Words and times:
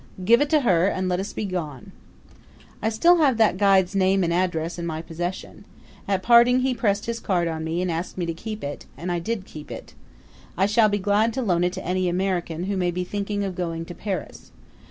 Give 0.25 0.41
it 0.41 0.49
to 0.49 0.61
her 0.61 0.87
and 0.87 1.07
let 1.07 1.19
us 1.19 1.31
begone!" 1.31 1.91
I 2.81 2.89
still 2.89 3.17
have 3.17 3.37
that 3.37 3.57
guide's 3.57 3.93
name 3.93 4.23
and 4.23 4.33
address 4.33 4.79
in 4.79 4.85
my 4.87 4.99
possession. 5.03 5.63
At 6.07 6.23
parting 6.23 6.61
he 6.61 6.73
pressed 6.73 7.05
his 7.05 7.19
card 7.19 7.47
on 7.47 7.63
me 7.63 7.83
and 7.83 7.91
asked 7.91 8.17
me 8.17 8.25
to 8.25 8.33
keep 8.33 8.63
it; 8.63 8.87
and 8.97 9.11
I 9.11 9.19
did 9.19 9.45
keep 9.45 9.69
it. 9.69 9.93
I 10.57 10.65
shall 10.65 10.89
be 10.89 10.97
glad 10.97 11.33
to 11.33 11.43
loan 11.43 11.63
it 11.63 11.73
to 11.73 11.85
any 11.85 12.09
American 12.09 12.63
who 12.63 12.77
may 12.77 12.89
be 12.89 13.03
thinking 13.03 13.43
of 13.43 13.53
going 13.53 13.85
to 13.85 13.93
Paris. 13.93 14.51